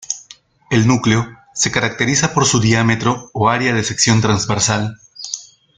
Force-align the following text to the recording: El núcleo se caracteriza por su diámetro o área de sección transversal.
El 0.71 0.87
núcleo 0.87 1.27
se 1.53 1.69
caracteriza 1.69 2.33
por 2.33 2.47
su 2.47 2.59
diámetro 2.59 3.29
o 3.33 3.49
área 3.49 3.75
de 3.75 3.83
sección 3.83 4.19
transversal. 4.19 4.97